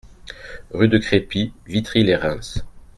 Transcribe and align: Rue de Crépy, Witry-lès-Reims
Rue 0.71 0.87
de 0.87 0.97
Crépy, 0.97 1.53
Witry-lès-Reims 1.67 2.65